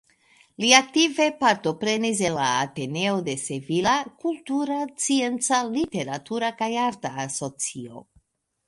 [0.63, 8.05] Li aktive partoprenis en la "Ateneo de Sevilla", kultura, scienca, literatura kaj arta asocio.